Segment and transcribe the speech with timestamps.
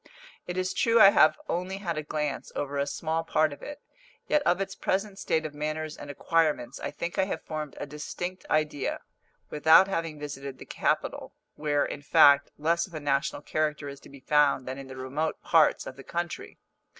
[0.47, 3.83] It is true I have only had a glance over a small part of it;
[4.27, 7.85] yet of its present state of manners and acquirements I think I have formed a
[7.85, 9.01] distinct idea,
[9.51, 14.09] without having visited the capital where, in fact, less of a national character is to
[14.09, 16.57] be found than in the remote parts of the country.